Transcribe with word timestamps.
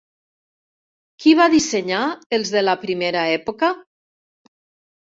Qui 1.25 1.33
va 1.41 1.47
dissenyar 1.55 2.01
els 2.39 2.53
de 2.57 2.65
la 2.67 2.77
primera 2.87 3.25
època? 3.39 3.73